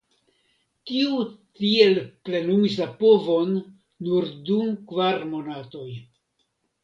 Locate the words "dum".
4.49-4.71